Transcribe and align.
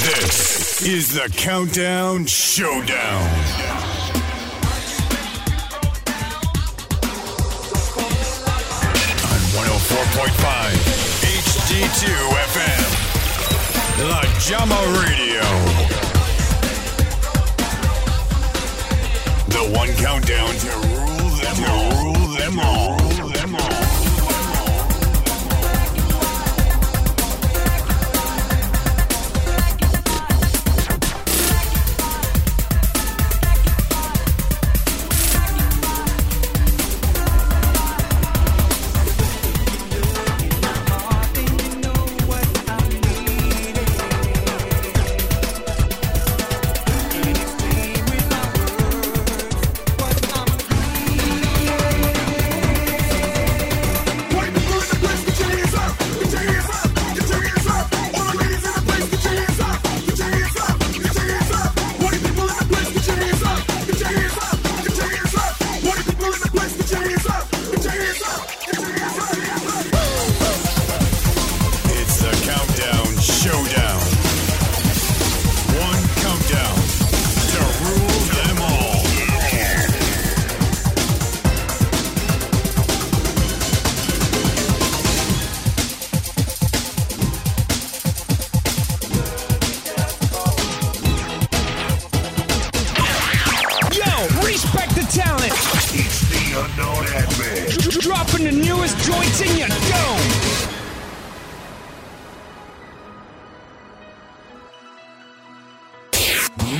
This 0.00 0.80
is 0.80 1.12
the 1.12 1.28
Countdown 1.36 2.24
Showdown. 2.24 3.22
On 9.28 9.40
104.5 9.52 11.20
HD2 11.20 12.08
FM. 12.48 12.84
La 14.08 14.22
Llama 14.48 14.80
Radio. 15.04 15.44
The 19.48 19.64
one 19.76 19.92
countdown 19.96 20.54
to 20.54 20.70
rule 20.96 21.30
them 21.36 21.58
all. 21.68 22.04
Rule 22.04 22.28
them 22.38 22.58
all. 22.58 22.99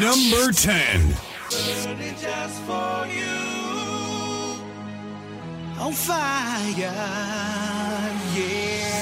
Number 0.00 0.52
10. 0.52 1.08
just 1.50 2.60
for 2.62 3.06
you. 3.08 3.48
On 5.80 5.92
fire, 5.92 6.74
yeah. 8.36 8.97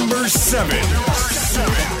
Number 0.00 0.28
seven. 0.28 0.80
Number 0.94 1.12
seven. 1.12 1.99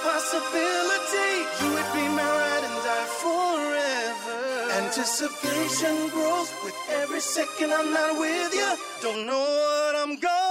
possibility 0.00 1.30
you 1.60 1.68
would 1.74 1.90
be 1.92 2.06
my 2.18 2.28
ride 2.40 2.64
and 2.68 2.78
die 2.86 3.08
forever. 3.24 4.38
Anticipation 4.84 6.08
grows 6.08 6.50
with 6.64 6.76
every 7.00 7.20
second 7.20 7.72
I'm 7.72 7.92
not 7.92 8.18
with 8.18 8.54
you. 8.54 8.70
Don't 9.02 9.26
know 9.26 9.40
what 9.40 9.96
I'm 10.02 10.16
going. 10.16 10.41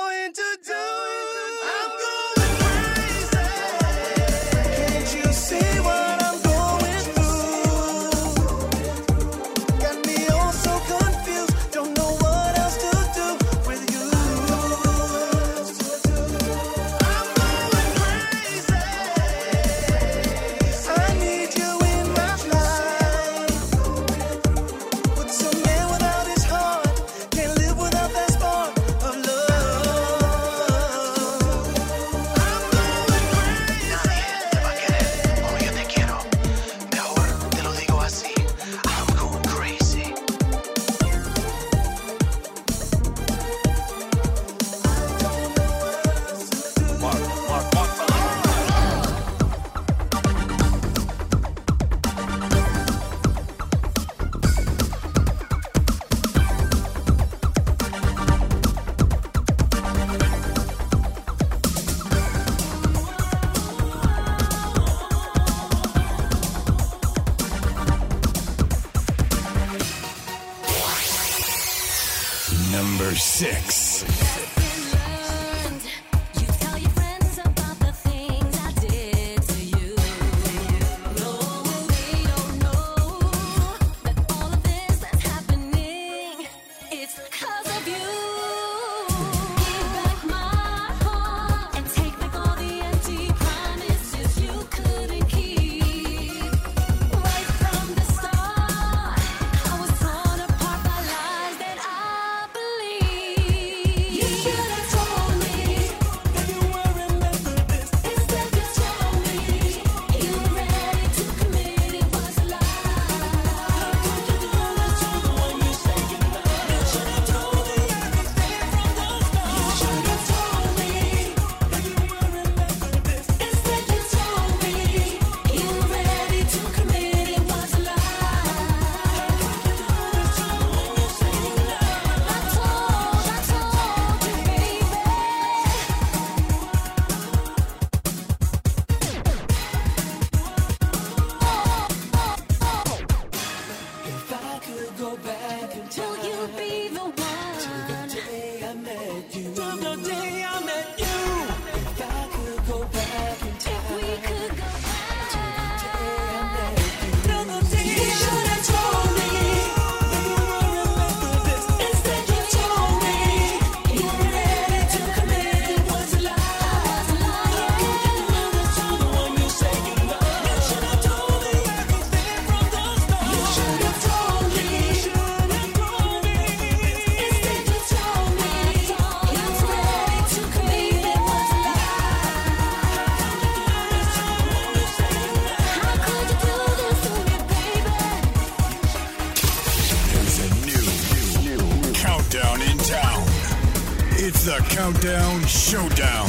The 194.44 194.58
Countdown 194.70 195.46
Showdown. 195.46 196.28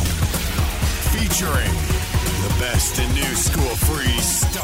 Featuring 1.16 1.73
the 2.42 2.54
best 2.61 2.99
in 2.99 3.11
new 3.14 3.35
school 3.35 3.62
freestyle. 3.62 4.61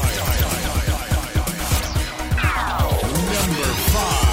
Number 3.33 3.73
five. 3.89 4.28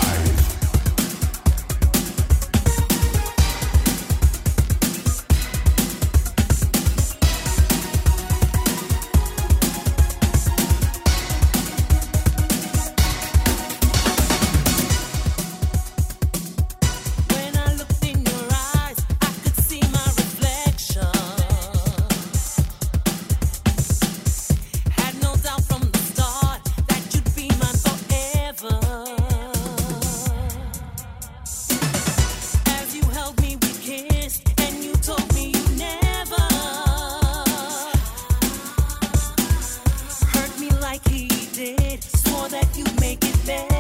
That 42.48 42.76
you'd 42.76 43.00
make 43.00 43.24
it 43.24 43.46
better. 43.46 43.75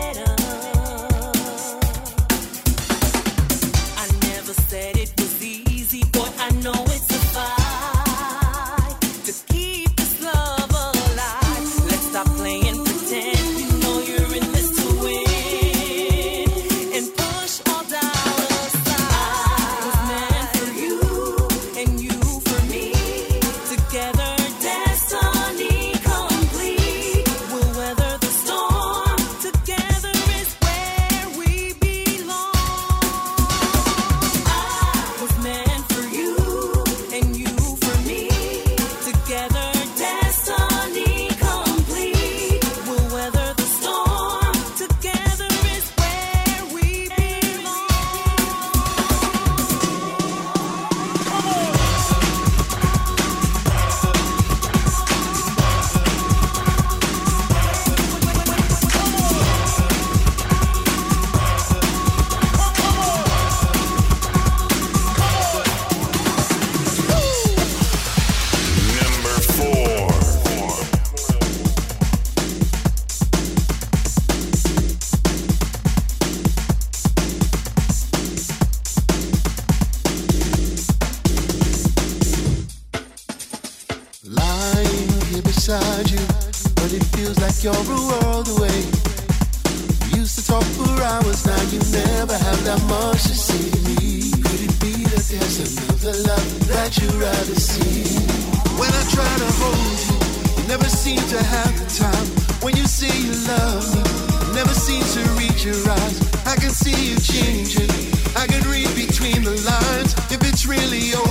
When 98.78 98.92
I 98.92 99.04
try 99.08 99.32
to 99.42 99.48
hold 99.56 99.98
you, 100.04 100.62
you 100.62 100.68
never 100.68 100.88
seem 100.88 101.16
to 101.16 101.42
have 101.42 101.72
the 101.80 101.88
time. 102.04 102.26
When 102.62 102.76
you 102.76 102.84
say 102.84 103.08
you 103.08 103.32
love 103.48 103.84
me, 103.94 104.02
you 104.46 104.54
never 104.54 104.74
seem 104.74 105.02
to 105.16 105.22
reach 105.40 105.64
your 105.64 105.80
eyes. 105.90 106.16
I 106.46 106.56
can 106.56 106.70
see 106.70 107.10
you 107.10 107.16
changing. 107.16 107.90
I 108.36 108.46
can 108.46 108.62
read 108.68 108.92
between 108.94 109.44
the 109.44 109.56
lines. 109.64 110.12
If 110.30 110.44
it's 110.44 110.66
really 110.66 111.14
over, 111.14 111.25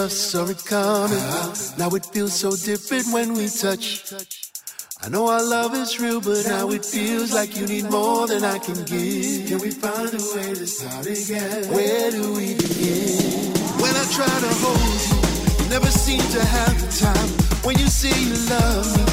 Never 0.00 0.08
saw 0.08 0.48
it 0.48 0.64
coming. 0.64 1.18
Now 1.76 1.90
it 1.90 2.06
feels 2.06 2.32
so 2.32 2.56
different 2.56 3.12
when 3.12 3.34
we 3.34 3.48
touch. 3.50 4.14
I 5.02 5.10
know 5.10 5.28
our 5.28 5.44
love 5.44 5.74
is 5.74 6.00
real, 6.00 6.22
but 6.22 6.46
now 6.46 6.70
it 6.70 6.86
feels 6.86 7.34
like 7.34 7.54
you 7.54 7.66
need 7.66 7.84
more 7.90 8.26
than 8.26 8.42
I 8.42 8.58
can 8.60 8.82
give. 8.84 9.48
Can 9.48 9.58
we 9.58 9.70
find 9.70 10.08
a 10.08 10.22
way 10.32 10.54
to 10.56 10.66
start 10.66 11.04
again? 11.04 11.68
Where 11.68 12.10
do 12.10 12.32
we 12.32 12.54
begin? 12.54 13.52
When 13.76 13.92
I 13.92 14.04
try 14.16 14.32
to 14.46 14.52
hold 14.64 15.00
you, 15.04 15.64
you 15.64 15.68
never 15.68 15.90
seem 15.92 16.24
to 16.32 16.42
have 16.46 16.80
the 16.80 16.90
time. 17.04 17.28
When 17.60 17.76
you 17.78 17.88
say 17.88 18.08
you 18.24 18.32
love 18.48 18.88
me, 18.96 19.04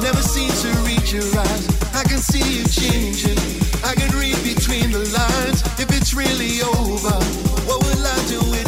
never 0.00 0.22
seem 0.22 0.50
to 0.62 0.70
reach 0.86 1.10
your 1.12 1.26
eyes. 1.26 1.66
I 1.92 2.04
can 2.04 2.22
see 2.22 2.46
you 2.58 2.64
changing. 2.70 3.38
I 3.82 3.96
can 3.98 4.14
read 4.14 4.38
between 4.46 4.92
the 4.92 5.02
lines. 5.10 5.58
If 5.82 5.90
it's 5.90 6.14
really 6.14 6.62
over, 6.62 7.18
what 7.66 7.82
will 7.82 8.06
I 8.06 8.18
do 8.28 8.65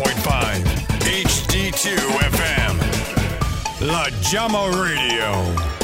104.5 0.00 0.64
HD2 1.04 1.92
FM. 2.30 2.78
La 3.80 4.08
Llama 4.30 4.66
Radio. 4.70 5.79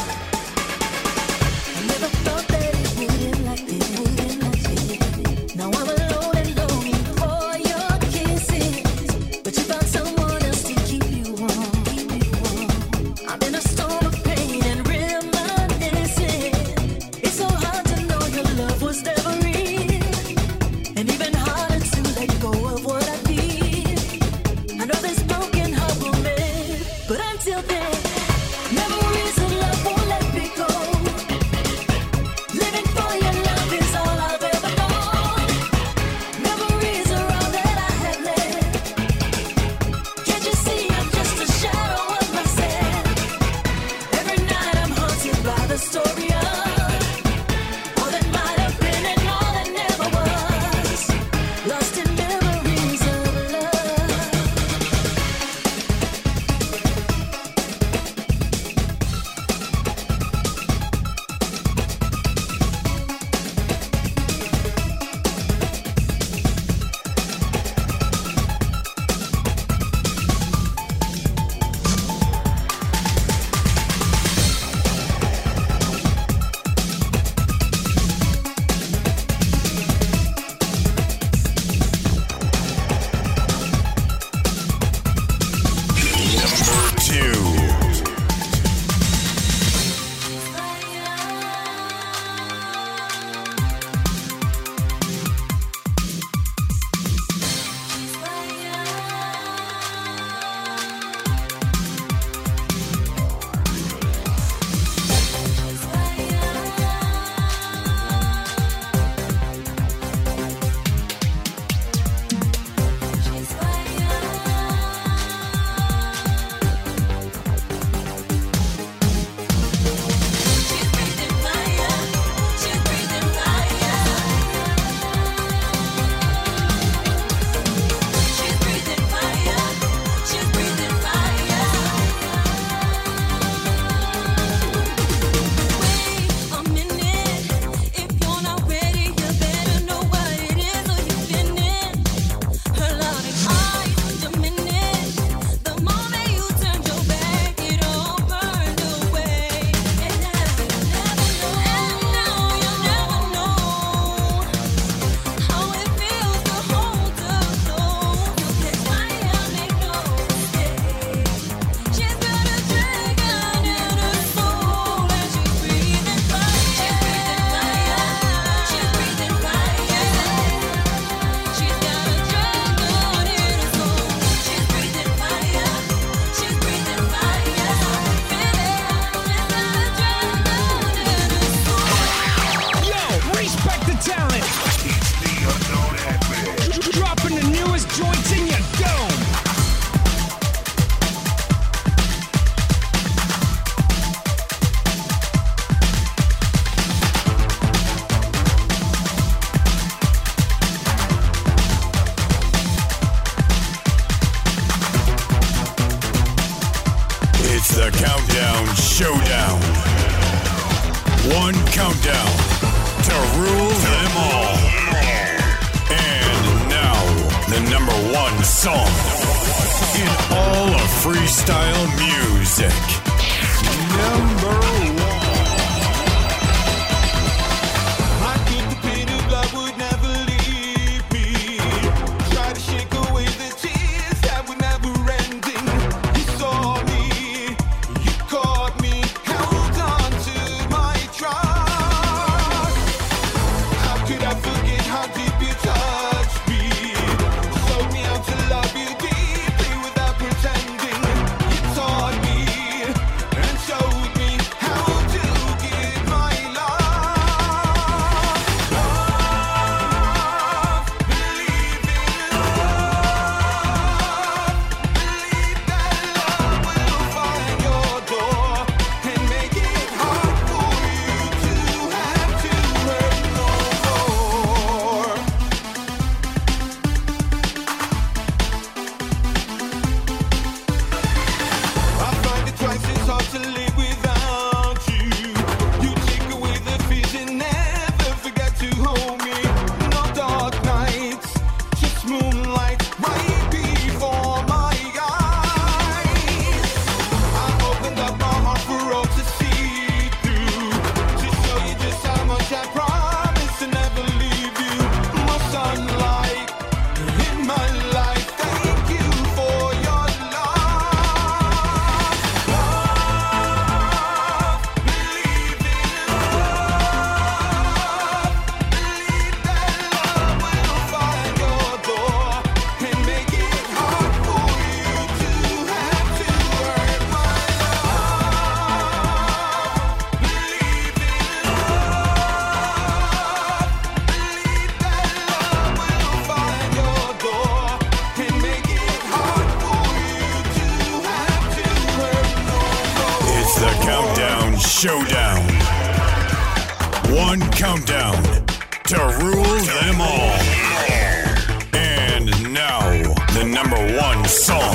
the 353.36 353.44
number 353.44 353.76
one 354.00 354.24
song 354.24 354.74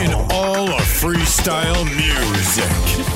in 0.00 0.14
all 0.30 0.68
of 0.68 0.82
freestyle 0.82 1.84
music. 1.84 3.10